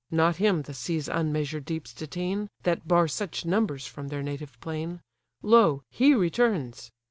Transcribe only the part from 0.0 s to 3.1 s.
Not him the sea's unmeasured deeps detain, That bar